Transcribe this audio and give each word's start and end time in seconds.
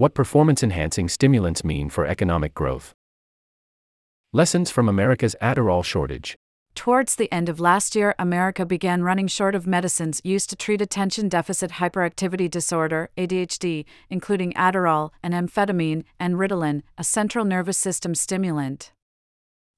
What 0.00 0.14
performance 0.14 0.62
enhancing 0.62 1.10
stimulants 1.10 1.62
mean 1.62 1.90
for 1.90 2.06
economic 2.06 2.54
growth. 2.54 2.94
Lessons 4.32 4.70
from 4.70 4.88
America's 4.88 5.36
Adderall 5.42 5.84
shortage. 5.84 6.38
Towards 6.74 7.16
the 7.16 7.30
end 7.30 7.50
of 7.50 7.60
last 7.60 7.94
year, 7.94 8.14
America 8.18 8.64
began 8.64 9.02
running 9.02 9.26
short 9.26 9.54
of 9.54 9.66
medicines 9.66 10.22
used 10.24 10.48
to 10.48 10.56
treat 10.56 10.80
attention 10.80 11.28
deficit 11.28 11.72
hyperactivity 11.72 12.50
disorder, 12.50 13.10
ADHD, 13.18 13.84
including 14.08 14.54
Adderall, 14.54 15.10
and 15.22 15.34
amphetamine, 15.34 16.04
and 16.18 16.36
Ritalin, 16.36 16.80
a 16.96 17.04
central 17.04 17.44
nervous 17.44 17.76
system 17.76 18.14
stimulant. 18.14 18.92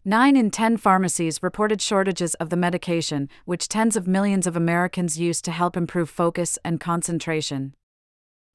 9 0.05 0.37
in 0.37 0.53
10 0.53 0.77
pharmacies 0.77 1.43
reported 1.43 1.83
shortages 1.83 2.35
of 2.35 2.49
the 2.49 2.57
medication, 2.57 3.29
which 3.45 3.67
tens 3.67 3.97
of 3.97 4.07
millions 4.07 4.47
of 4.47 4.55
Americans 4.55 5.19
use 5.19 5.43
to 5.43 5.51
help 5.51 5.77
improve 5.77 6.09
focus 6.09 6.61
and 6.65 6.79
concentration. 6.79 7.75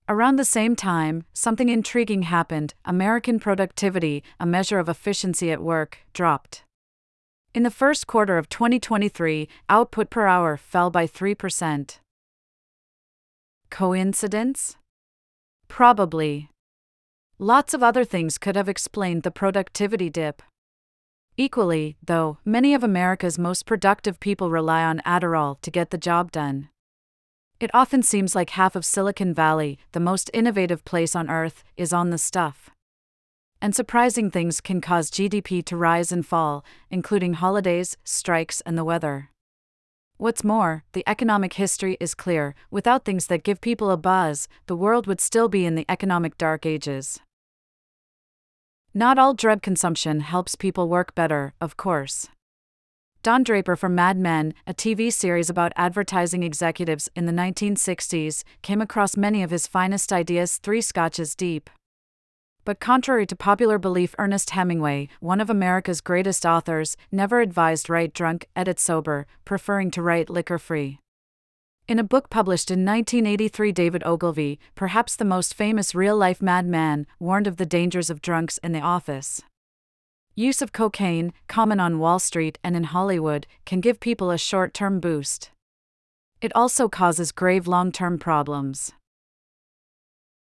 Around 0.10 0.38
the 0.38 0.46
same 0.46 0.78
time, 0.78 1.26
something 1.34 1.68
intriguing 1.68 2.22
happened 2.24 2.74
American 2.86 3.40
productivity, 3.40 4.24
a 4.40 4.46
measure 4.46 4.80
of 4.80 4.88
efficiency 4.88 5.52
at 5.52 5.62
work, 5.62 5.98
dropped. 6.14 6.64
In 7.54 7.64
the 7.64 7.72
first 7.72 8.08
quarter 8.08 8.38
of 8.38 8.48
2023, 8.48 9.50
output 9.68 10.10
per 10.10 10.26
hour 10.26 10.56
fell 10.56 10.90
by 10.90 11.08
3%. 11.08 12.00
Coincidence? 13.70 14.78
Probably. 15.68 16.50
Lots 17.38 17.74
of 17.74 17.84
other 17.84 18.06
things 18.06 18.38
could 18.38 18.56
have 18.56 18.70
explained 18.70 19.24
the 19.24 19.32
productivity 19.32 20.10
dip. 20.10 20.42
Equally, 21.36 21.98
though, 22.02 22.38
many 22.46 22.74
of 22.74 22.82
America's 22.82 23.38
most 23.38 23.66
productive 23.66 24.22
people 24.22 24.50
rely 24.50 24.84
on 24.84 25.02
Adderall 25.06 25.60
to 25.62 25.70
get 25.70 25.90
the 25.90 25.98
job 25.98 26.32
done. 26.32 26.70
It 27.60 27.72
often 27.74 28.04
seems 28.04 28.36
like 28.36 28.52
half 28.52 28.76
of 28.76 28.86
Silicon 28.86 29.34
Valley, 29.34 29.80
the 29.92 30.00
most 30.00 30.30
innovative 30.32 30.86
place 30.86 31.16
on 31.16 31.28
earth, 31.28 31.64
is 31.76 31.92
on 31.92 32.12
the 32.12 32.20
stuff. 32.20 32.70
And 33.60 33.74
surprising 33.74 34.30
things 34.30 34.62
can 34.62 34.80
cause 34.80 35.10
GDP 35.10 35.66
to 35.66 35.76
rise 35.76 36.12
and 36.12 36.24
fall, 36.24 36.64
including 36.92 37.34
holidays, 37.34 37.98
strikes, 38.04 38.62
and 38.62 38.78
the 38.78 38.84
weather. 38.84 39.32
What's 40.18 40.44
more, 40.44 40.84
the 40.94 41.04
economic 41.08 41.54
history 41.54 41.98
is 42.00 42.14
clear 42.14 42.54
without 42.70 43.06
things 43.06 43.26
that 43.26 43.44
give 43.44 43.60
people 43.60 43.90
a 43.90 43.98
buzz, 43.98 44.48
the 44.68 44.76
world 44.76 45.08
would 45.08 45.20
still 45.20 45.50
be 45.50 45.66
in 45.66 45.74
the 45.74 45.86
economic 45.90 46.38
dark 46.38 46.64
ages. 46.64 47.20
Not 48.94 49.18
all 49.18 49.34
drug 49.34 49.64
consumption 49.64 50.20
helps 50.20 50.54
people 50.54 50.90
work 50.90 51.16
better, 51.16 51.54
of 51.60 51.76
course. 51.76 52.30
Don 53.28 53.44
Draper 53.44 53.76
from 53.76 53.94
Mad 53.94 54.18
Men, 54.18 54.54
a 54.66 54.74
TV 54.74 55.12
series 55.12 55.50
about 55.50 55.74
advertising 55.76 56.44
executives 56.44 57.10
in 57.14 57.26
the 57.26 57.34
1960s, 57.34 58.46
came 58.62 58.80
across 58.80 59.18
many 59.18 59.44
of 59.44 59.52
his 59.52 59.68
finest 59.68 60.14
ideas 60.14 60.56
three 60.60 60.80
scotches 60.80 61.36
deep. 61.36 61.70
But 62.64 62.80
contrary 62.80 63.26
to 63.26 63.36
popular 63.36 63.78
belief, 63.78 64.16
Ernest 64.18 64.52
Hemingway, 64.52 65.10
one 65.20 65.42
of 65.42 65.50
America's 65.50 66.00
greatest 66.00 66.46
authors, 66.46 66.96
never 67.12 67.42
advised 67.42 67.90
write 67.90 68.14
drunk, 68.14 68.48
edit 68.56 68.80
sober, 68.80 69.28
preferring 69.44 69.92
to 69.92 70.02
write 70.02 70.30
liquor 70.30 70.58
free. 70.58 71.02
In 71.86 72.00
a 72.00 72.06
book 72.06 72.30
published 72.30 72.72
in 72.72 72.86
1983, 72.86 73.74
David 73.74 74.04
Ogilvy, 74.06 74.58
perhaps 74.74 75.18
the 75.18 75.26
most 75.26 75.54
famous 75.54 75.94
real 75.94 76.16
life 76.16 76.42
madman, 76.42 77.06
warned 77.20 77.48
of 77.48 77.58
the 77.58 77.66
dangers 77.66 78.10
of 78.10 78.22
drunks 78.22 78.58
in 78.60 78.72
the 78.72 78.80
office. 78.80 79.42
Use 80.40 80.62
of 80.62 80.72
cocaine, 80.72 81.34
common 81.48 81.80
on 81.80 81.98
Wall 81.98 82.20
Street 82.20 82.60
and 82.64 82.76
in 82.76 82.84
Hollywood, 82.84 83.48
can 83.66 83.82
give 83.82 84.00
people 84.00 84.30
a 84.30 84.38
short 84.38 84.72
term 84.72 85.00
boost. 85.00 85.50
It 86.42 86.56
also 86.56 86.88
causes 86.88 87.32
grave 87.32 87.68
long 87.68 87.92
term 87.92 88.20
problems. 88.20 88.92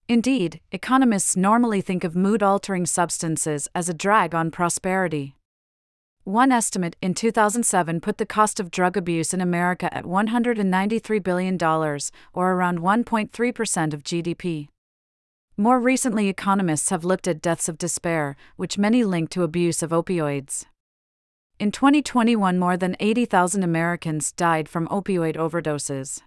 Indeed, 0.09 0.59
economists 0.73 1.37
normally 1.37 1.79
think 1.79 2.03
of 2.03 2.13
mood 2.13 2.43
altering 2.43 2.85
substances 2.85 3.69
as 3.73 3.87
a 3.87 3.93
drag 3.93 4.35
on 4.35 4.51
prosperity. 4.51 5.35
One 6.25 6.51
estimate 6.51 6.97
in 7.01 7.13
2007 7.13 8.01
put 8.01 8.17
the 8.17 8.25
cost 8.25 8.59
of 8.59 8.71
drug 8.71 8.97
abuse 8.97 9.33
in 9.33 9.39
America 9.39 9.87
at 9.95 10.03
$193 10.03 11.23
billion, 11.23 11.57
or 12.33 12.51
around 12.51 12.79
1.3% 12.79 13.93
of 13.93 14.03
GDP. 14.03 14.67
More 15.59 15.81
recently, 15.81 16.29
economists 16.29 16.89
have 16.89 17.03
looked 17.03 17.27
at 17.27 17.41
deaths 17.41 17.67
of 17.67 17.77
despair, 17.77 18.37
which 18.55 18.77
many 18.77 19.03
link 19.03 19.29
to 19.31 19.43
abuse 19.43 19.83
of 19.83 19.89
opioids. 19.89 20.63
In 21.59 21.69
2021, 21.73 22.57
more 22.57 22.77
than 22.77 22.95
80,000 23.01 23.61
Americans 23.61 24.31
died 24.31 24.69
from 24.69 24.87
opioid 24.87 25.35
overdoses. 25.35 26.21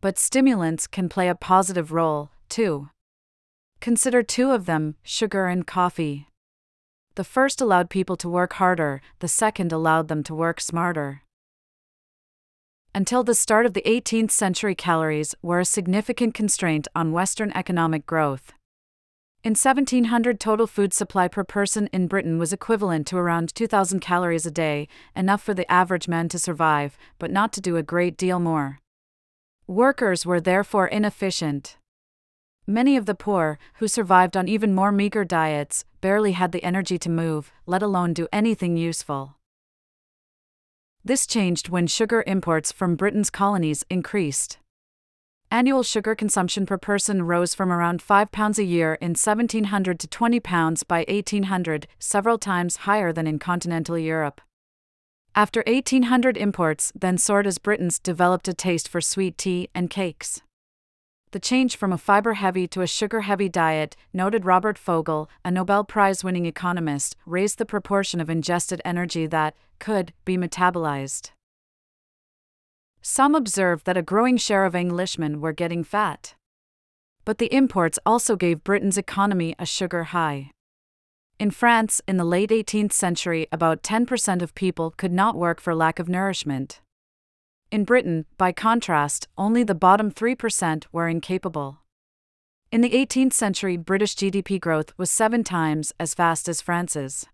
But 0.00 0.16
stimulants 0.16 0.86
can 0.86 1.08
play 1.08 1.26
a 1.26 1.34
positive 1.34 1.90
role, 1.90 2.30
too. 2.48 2.90
Consider 3.80 4.22
two 4.22 4.52
of 4.52 4.66
them 4.66 4.94
sugar 5.02 5.48
and 5.48 5.66
coffee. 5.66 6.28
The 7.16 7.24
first 7.24 7.60
allowed 7.60 7.90
people 7.90 8.16
to 8.18 8.28
work 8.28 8.52
harder, 8.52 9.02
the 9.18 9.26
second 9.26 9.72
allowed 9.72 10.06
them 10.06 10.22
to 10.22 10.36
work 10.36 10.60
smarter. 10.60 11.22
Until 12.96 13.22
the 13.22 13.34
start 13.34 13.66
of 13.66 13.74
the 13.74 13.82
18th 13.82 14.30
century, 14.30 14.74
calories 14.74 15.34
were 15.42 15.60
a 15.60 15.66
significant 15.66 16.32
constraint 16.32 16.88
on 16.94 17.12
Western 17.12 17.52
economic 17.54 18.06
growth. 18.06 18.54
In 19.44 19.50
1700, 19.50 20.40
total 20.40 20.66
food 20.66 20.94
supply 20.94 21.28
per 21.28 21.44
person 21.44 21.90
in 21.92 22.06
Britain 22.06 22.38
was 22.38 22.54
equivalent 22.54 23.06
to 23.08 23.18
around 23.18 23.54
2,000 23.54 24.00
calories 24.00 24.46
a 24.46 24.50
day, 24.50 24.88
enough 25.14 25.42
for 25.42 25.52
the 25.52 25.70
average 25.70 26.08
man 26.08 26.30
to 26.30 26.38
survive, 26.38 26.96
but 27.18 27.30
not 27.30 27.52
to 27.52 27.60
do 27.60 27.76
a 27.76 27.82
great 27.82 28.16
deal 28.16 28.40
more. 28.40 28.80
Workers 29.66 30.24
were 30.24 30.40
therefore 30.40 30.86
inefficient. 30.86 31.76
Many 32.66 32.96
of 32.96 33.04
the 33.04 33.14
poor, 33.14 33.58
who 33.74 33.88
survived 33.88 34.38
on 34.38 34.48
even 34.48 34.74
more 34.74 34.90
meager 34.90 35.22
diets, 35.22 35.84
barely 36.00 36.32
had 36.32 36.50
the 36.50 36.64
energy 36.64 36.96
to 37.00 37.10
move, 37.10 37.52
let 37.66 37.82
alone 37.82 38.14
do 38.14 38.26
anything 38.32 38.78
useful. 38.78 39.35
This 41.06 41.24
changed 41.24 41.68
when 41.68 41.86
sugar 41.86 42.24
imports 42.26 42.72
from 42.72 42.96
Britain's 42.96 43.30
colonies 43.30 43.84
increased. 43.88 44.58
Annual 45.52 45.84
sugar 45.84 46.16
consumption 46.16 46.66
per 46.66 46.78
person 46.78 47.22
rose 47.22 47.54
from 47.54 47.70
around 47.70 48.02
5 48.02 48.32
pounds 48.32 48.58
a 48.58 48.64
year 48.64 48.94
in 48.94 49.10
1700 49.10 50.00
to 50.00 50.08
20 50.08 50.40
pounds 50.40 50.82
by 50.82 51.04
1800, 51.06 51.86
several 52.00 52.38
times 52.38 52.78
higher 52.88 53.12
than 53.12 53.28
in 53.28 53.38
continental 53.38 53.96
Europe. 53.96 54.40
After 55.36 55.62
1800, 55.68 56.36
imports 56.36 56.92
then 56.92 57.18
soared 57.18 57.46
as 57.46 57.58
Britons 57.58 58.00
developed 58.00 58.48
a 58.48 58.52
taste 58.52 58.88
for 58.88 59.00
sweet 59.00 59.38
tea 59.38 59.68
and 59.76 59.88
cakes 59.88 60.42
the 61.36 61.40
change 61.40 61.76
from 61.76 61.92
a 61.92 61.98
fiber 61.98 62.32
heavy 62.32 62.66
to 62.66 62.80
a 62.80 62.86
sugar 62.86 63.20
heavy 63.20 63.46
diet, 63.46 63.94
noted 64.10 64.46
Robert 64.46 64.78
Fogel, 64.78 65.28
a 65.44 65.50
Nobel 65.50 65.84
Prize 65.84 66.24
winning 66.24 66.46
economist, 66.46 67.14
raised 67.26 67.58
the 67.58 67.66
proportion 67.66 68.22
of 68.22 68.30
ingested 68.30 68.80
energy 68.86 69.26
that 69.26 69.54
could 69.78 70.14
be 70.24 70.38
metabolized. 70.38 71.32
Some 73.02 73.34
observed 73.34 73.84
that 73.84 73.98
a 73.98 74.02
growing 74.02 74.38
share 74.38 74.64
of 74.64 74.74
Englishmen 74.74 75.42
were 75.42 75.52
getting 75.52 75.84
fat. 75.84 76.36
But 77.26 77.36
the 77.36 77.54
imports 77.54 77.98
also 78.06 78.34
gave 78.34 78.64
Britain's 78.64 78.96
economy 78.96 79.54
a 79.58 79.66
sugar 79.66 80.04
high. 80.04 80.52
In 81.38 81.50
France, 81.50 82.00
in 82.08 82.16
the 82.16 82.24
late 82.24 82.48
18th 82.48 82.94
century, 82.94 83.46
about 83.52 83.82
10% 83.82 84.40
of 84.40 84.54
people 84.54 84.90
could 84.96 85.12
not 85.12 85.36
work 85.36 85.60
for 85.60 85.74
lack 85.74 85.98
of 85.98 86.08
nourishment. 86.08 86.80
In 87.70 87.84
Britain, 87.84 88.26
by 88.38 88.52
contrast, 88.52 89.26
only 89.36 89.64
the 89.64 89.74
bottom 89.74 90.12
3% 90.12 90.84
were 90.92 91.08
incapable. 91.08 91.78
In 92.70 92.80
the 92.80 92.90
18th 92.90 93.32
century, 93.32 93.76
British 93.76 94.14
GDP 94.14 94.60
growth 94.60 94.92
was 94.96 95.10
seven 95.10 95.42
times 95.42 95.92
as 95.98 96.14
fast 96.14 96.48
as 96.48 96.60
France's. 96.60 97.26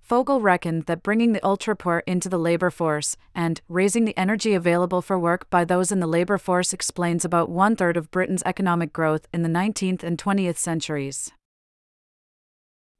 Fogel 0.00 0.40
reckoned 0.40 0.86
that 0.86 1.02
bringing 1.02 1.32
the 1.32 1.44
ultra 1.44 1.74
poor 1.76 2.02
into 2.06 2.28
the 2.28 2.38
labor 2.38 2.70
force 2.70 3.16
and 3.34 3.60
raising 3.68 4.04
the 4.04 4.18
energy 4.18 4.54
available 4.54 5.02
for 5.02 5.18
work 5.18 5.48
by 5.50 5.64
those 5.64 5.92
in 5.92 6.00
the 6.00 6.06
labor 6.06 6.36
force 6.36 6.72
explains 6.72 7.24
about 7.24 7.48
one 7.48 7.76
third 7.76 7.96
of 7.96 8.10
Britain's 8.10 8.42
economic 8.44 8.92
growth 8.92 9.26
in 9.32 9.42
the 9.42 9.48
19th 9.48 10.02
and 10.02 10.18
20th 10.18 10.56
centuries. 10.56 11.32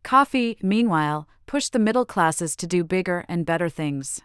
Coffee, 0.03 0.57
meanwhile, 0.63 1.29
pushed 1.47 1.73
the 1.73 1.79
middle 1.79 2.05
classes 2.05 2.55
to 2.57 2.67
do 2.67 2.85
bigger 2.85 3.25
and 3.29 3.45
better 3.45 3.69
things. 3.69 4.21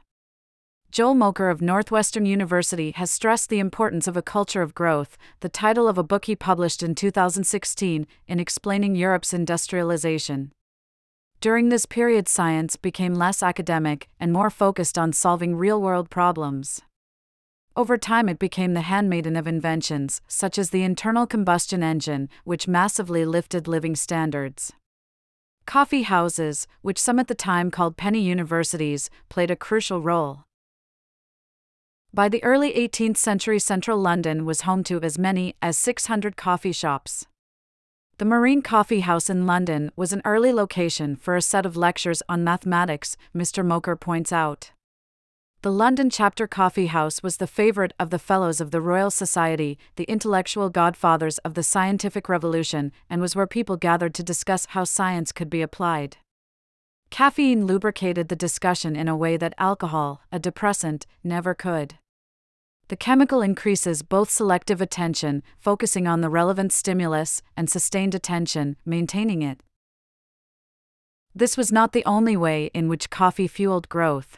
Joel 0.95 1.15
Mokyr 1.15 1.51
of 1.51 1.61
Northwestern 1.61 2.25
University 2.25 2.91
has 2.91 3.11
stressed 3.11 3.49
the 3.49 3.59
importance 3.59 4.07
of 4.07 4.15
a 4.15 4.21
culture 4.21 4.61
of 4.61 4.73
growth, 4.73 5.17
the 5.41 5.49
title 5.49 5.89
of 5.89 5.97
a 5.97 6.03
book 6.03 6.23
he 6.23 6.37
published 6.37 6.81
in 6.81 6.95
2016, 6.95 8.07
in 8.29 8.39
explaining 8.39 8.95
Europe's 8.95 9.33
industrialization. 9.33 10.53
During 11.41 11.67
this 11.67 11.85
period, 11.85 12.29
science 12.29 12.77
became 12.77 13.13
less 13.13 13.43
academic 13.43 14.07
and 14.21 14.31
more 14.31 14.49
focused 14.49 14.97
on 14.97 15.11
solving 15.11 15.57
real 15.57 15.81
world 15.81 16.09
problems. 16.09 16.79
Over 17.75 17.97
time, 17.97 18.29
it 18.29 18.39
became 18.39 18.73
the 18.73 18.87
handmaiden 18.87 19.35
of 19.35 19.47
inventions, 19.47 20.21
such 20.29 20.57
as 20.57 20.69
the 20.69 20.83
internal 20.83 21.27
combustion 21.27 21.83
engine, 21.83 22.29
which 22.45 22.69
massively 22.69 23.25
lifted 23.25 23.67
living 23.67 23.97
standards. 23.97 24.71
Coffee 25.65 26.03
houses, 26.03 26.67
which 26.83 27.01
some 27.01 27.19
at 27.19 27.27
the 27.27 27.35
time 27.35 27.69
called 27.69 27.97
penny 27.97 28.21
universities, 28.21 29.09
played 29.27 29.51
a 29.51 29.57
crucial 29.57 29.99
role. 29.99 30.45
By 32.15 32.29
the 32.29 32.41
early 32.45 32.71
18th 32.71 33.17
century, 33.17 33.59
central 33.59 33.97
London 33.97 34.45
was 34.45 34.61
home 34.61 34.85
to 34.85 35.01
as 35.01 35.19
many 35.19 35.53
as 35.61 35.77
600 35.77 36.37
coffee 36.37 36.71
shops. 36.71 37.27
The 38.19 38.23
Marine 38.23 38.61
Coffee 38.61 39.01
House 39.01 39.29
in 39.29 39.45
London 39.45 39.91
was 39.97 40.13
an 40.13 40.21
early 40.23 40.53
location 40.53 41.17
for 41.17 41.35
a 41.35 41.41
set 41.41 41.65
of 41.65 41.75
lectures 41.75 42.23
on 42.29 42.41
mathematics, 42.41 43.17
Mr. 43.35 43.65
Mokyr 43.65 43.99
points 43.99 44.31
out. 44.31 44.71
The 45.61 45.73
London 45.73 46.09
Chapter 46.09 46.47
Coffee 46.47 46.85
House 46.85 47.21
was 47.21 47.35
the 47.35 47.47
favorite 47.47 47.91
of 47.99 48.11
the 48.11 48.19
Fellows 48.19 48.61
of 48.61 48.71
the 48.71 48.79
Royal 48.79 49.11
Society, 49.11 49.77
the 49.97 50.05
intellectual 50.05 50.69
godfathers 50.69 51.39
of 51.39 51.53
the 51.53 51.63
scientific 51.63 52.29
revolution, 52.29 52.93
and 53.09 53.19
was 53.19 53.35
where 53.35 53.45
people 53.45 53.75
gathered 53.75 54.13
to 54.13 54.23
discuss 54.23 54.67
how 54.67 54.85
science 54.85 55.33
could 55.33 55.49
be 55.49 55.61
applied. 55.61 56.15
Caffeine 57.09 57.67
lubricated 57.67 58.29
the 58.29 58.37
discussion 58.37 58.95
in 58.95 59.09
a 59.09 59.17
way 59.17 59.35
that 59.35 59.53
alcohol, 59.57 60.21
a 60.31 60.39
depressant, 60.39 61.05
never 61.21 61.53
could. 61.53 61.95
The 62.87 62.95
chemical 62.95 63.41
increases 63.41 64.03
both 64.03 64.29
selective 64.29 64.79
attention, 64.79 65.41
focusing 65.57 66.07
on 66.07 66.21
the 66.21 66.29
relevant 66.29 66.71
stimulus, 66.71 67.41
and 67.57 67.67
sustained 67.67 68.13
attention, 68.13 68.77
maintaining 68.85 69.41
it. 69.41 69.61
This 71.33 71.57
was 71.57 71.71
not 71.71 71.93
the 71.93 72.05
only 72.05 72.37
way 72.37 72.69
in 72.73 72.87
which 72.87 73.09
coffee 73.09 73.47
fueled 73.47 73.89
growth. 73.89 74.37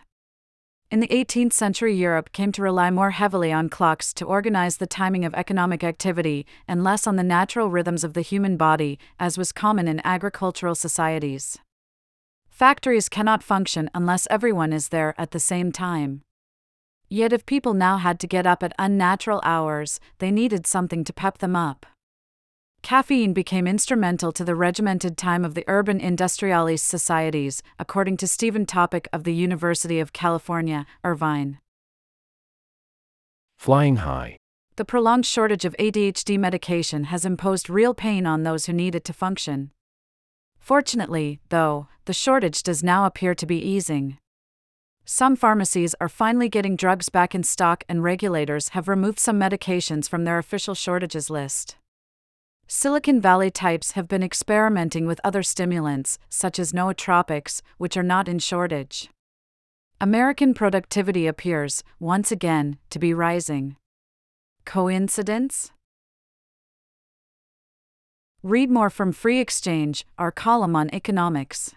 In 0.90 1.02
the 1.02 1.10
18th 1.10 1.52
century, 1.52 1.94
Europe 1.94 2.32
came 2.32 2.54
to 2.54 2.62
rely 2.62 2.90
more 2.90 3.12
heavily 3.12 3.52
on 3.52 3.68
clocks 3.68 4.14
to 4.14 4.26
organize 4.26 4.78
the 4.78 4.88
timing 4.88 5.26
of 5.26 5.34
economic 5.34 5.84
activity 5.84 6.46
and 6.70 6.86
less 6.86 7.06
on 7.06 7.18
the 7.18 7.24
natural 7.24 7.70
rhythms 7.70 8.06
of 8.06 8.14
the 8.14 8.22
human 8.22 8.56
body, 8.56 8.98
as 9.20 9.38
was 9.38 9.52
common 9.52 9.90
in 9.90 10.00
agricultural 10.06 10.76
societies. 10.76 11.58
Factories 12.48 13.10
cannot 13.10 13.44
function 13.44 13.90
unless 13.94 14.26
everyone 14.32 14.72
is 14.72 14.88
there 14.88 15.14
at 15.18 15.32
the 15.32 15.40
same 15.42 15.74
time. 15.74 16.24
Yet, 17.10 17.32
if 17.32 17.46
people 17.46 17.74
now 17.74 17.98
had 17.98 18.20
to 18.20 18.28
get 18.28 18.46
up 18.46 18.64
at 18.64 18.76
unnatural 18.78 19.42
hours, 19.44 20.00
they 20.20 20.32
needed 20.32 20.68
something 20.68 21.04
to 21.06 21.14
pep 21.14 21.38
them 21.38 21.56
up. 21.56 21.86
Caffeine 22.82 23.34
became 23.34 23.68
instrumental 23.68 24.32
to 24.32 24.46
the 24.46 24.56
regimented 24.56 25.18
time 25.18 25.44
of 25.44 25.56
the 25.56 25.66
urban 25.68 26.00
industrialist 26.00 26.88
societies, 26.88 27.64
according 27.80 28.18
to 28.18 28.28
Steven 28.28 28.66
Topik 28.66 29.08
of 29.12 29.24
the 29.24 29.34
University 29.34 30.00
of 30.00 30.14
California, 30.14 30.86
Irvine. 31.04 31.60
Flying 33.58 33.98
high. 33.98 34.38
The 34.76 34.86
prolonged 34.86 35.26
shortage 35.26 35.66
of 35.66 35.76
ADHD 35.80 36.38
medication 36.38 37.06
has 37.06 37.26
imposed 37.26 37.70
real 37.70 37.94
pain 37.94 38.28
on 38.28 38.44
those 38.44 38.68
who 38.68 38.74
need 38.74 38.96
it 38.96 39.04
to 39.06 39.14
function. 39.14 39.72
Fortunately, 40.60 41.40
though, 41.50 41.88
the 42.06 42.14
shortage 42.14 42.62
does 42.62 42.84
now 42.84 43.06
appear 43.06 43.34
to 43.34 43.46
be 43.46 43.58
easing. 43.58 44.18
Some 45.10 45.38
pharmacies 45.38 45.96
are 46.02 46.10
finally 46.10 46.50
getting 46.50 46.76
drugs 46.76 47.08
back 47.08 47.34
in 47.34 47.42
stock, 47.44 47.86
and 47.88 48.04
regulators 48.04 48.70
have 48.70 48.90
removed 48.90 49.20
some 49.20 49.40
medications 49.40 50.10
from 50.10 50.26
their 50.26 50.38
official 50.38 50.76
shortages 50.76 51.30
list. 51.30 51.78
Silicon 52.68 53.22
Valley 53.22 53.50
types 53.50 53.92
have 53.92 54.10
been 54.10 54.22
experimenting 54.22 55.08
with 55.08 55.22
other 55.24 55.44
stimulants, 55.44 56.20
such 56.28 56.60
as 56.60 56.74
nootropics, 56.74 57.62
which 57.78 57.96
are 57.96 58.04
not 58.04 58.28
in 58.28 58.38
shortage. 58.38 59.10
American 60.02 60.54
productivity 60.54 61.26
appears, 61.26 61.86
once 62.02 62.30
again, 62.30 62.78
to 62.90 63.00
be 63.00 63.14
rising. 63.14 63.78
Coincidence? 64.66 65.72
Read 68.44 68.70
more 68.70 68.90
from 68.90 69.14
Free 69.14 69.40
Exchange, 69.40 70.06
our 70.18 70.34
column 70.34 70.76
on 70.76 70.90
economics. 70.92 71.77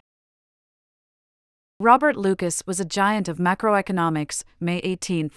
Robert 1.83 2.15
Lucas 2.15 2.63
was 2.67 2.79
a 2.79 2.85
giant 2.85 3.27
of 3.27 3.39
macroeconomics, 3.39 4.45
May 4.61 4.81
18. 4.81 5.31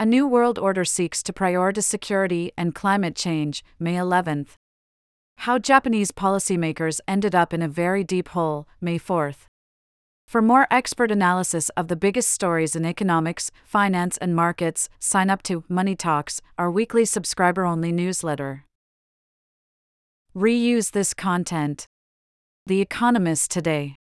A 0.00 0.04
New 0.04 0.26
World 0.26 0.58
Order 0.58 0.84
seeks 0.84 1.22
to 1.22 1.32
prioritize 1.32 1.84
security 1.84 2.50
and 2.58 2.74
climate 2.74 3.14
change, 3.14 3.64
May 3.78 3.96
11. 3.96 4.48
How 5.36 5.60
Japanese 5.60 6.10
policymakers 6.10 6.98
ended 7.06 7.36
up 7.36 7.54
in 7.54 7.62
a 7.62 7.68
very 7.68 8.02
deep 8.02 8.30
hole, 8.30 8.66
May 8.80 8.98
4. 8.98 9.34
For 10.26 10.42
more 10.42 10.66
expert 10.72 11.12
analysis 11.12 11.68
of 11.76 11.86
the 11.86 11.94
biggest 11.94 12.30
stories 12.30 12.74
in 12.74 12.84
economics, 12.84 13.52
finance, 13.64 14.16
and 14.16 14.34
markets, 14.34 14.88
sign 14.98 15.30
up 15.30 15.44
to 15.44 15.62
Money 15.68 15.94
Talks, 15.94 16.42
our 16.58 16.68
weekly 16.68 17.04
subscriber 17.04 17.64
only 17.64 17.92
newsletter. 17.92 18.64
Reuse 20.34 20.90
this 20.90 21.14
content. 21.14 21.86
The 22.66 22.80
Economist 22.80 23.52
Today. 23.52 23.94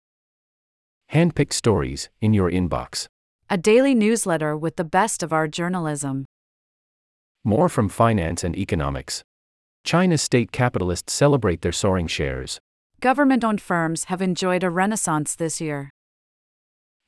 Handpicked 1.12 1.52
stories 1.52 2.08
in 2.20 2.34
your 2.34 2.50
inbox 2.50 3.06
a 3.52 3.58
daily 3.58 3.96
newsletter 3.96 4.56
with 4.56 4.76
the 4.76 4.84
best 4.84 5.24
of 5.24 5.32
our 5.32 5.48
journalism. 5.48 6.24
More 7.42 7.68
from 7.68 7.88
finance 7.88 8.44
and 8.44 8.56
economics. 8.56 9.24
China's 9.82 10.22
state 10.22 10.52
capitalists 10.52 11.12
celebrate 11.12 11.62
their 11.62 11.72
soaring 11.72 12.06
shares. 12.06 12.60
Government 13.00 13.42
owned 13.42 13.60
firms 13.60 14.04
have 14.04 14.22
enjoyed 14.22 14.62
a 14.62 14.70
renaissance 14.70 15.34
this 15.34 15.60
year. 15.60 15.90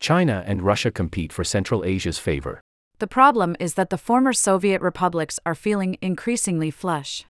China 0.00 0.43
and 0.44 0.62
Russia 0.62 0.90
compete 0.90 1.32
for 1.32 1.44
Central 1.44 1.84
Asia's 1.84 2.19
favor. 2.19 2.60
The 2.99 3.06
problem 3.06 3.54
is 3.60 3.75
that 3.75 3.90
the 3.90 3.99
former 3.99 4.32
Soviet 4.32 4.81
republics 4.81 5.38
are 5.46 5.54
feeling 5.54 5.96
increasingly 6.02 6.72
flush. 6.72 7.25